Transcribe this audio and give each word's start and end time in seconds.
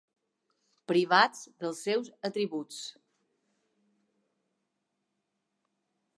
Privats 0.91 1.43
dels 1.65 1.83
seus 1.89 2.09
atributs. 2.31 2.81